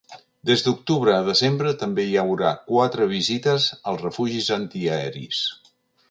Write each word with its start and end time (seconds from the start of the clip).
Des 0.49 0.61
d’octubre 0.67 1.11
a 1.15 1.25
desembre, 1.25 1.73
també 1.83 2.05
hi 2.11 2.15
haurà 2.21 2.53
quatre 2.71 3.07
visites 3.11 3.67
als 3.91 4.01
refugis 4.05 4.49
antiaeris. 4.57 5.43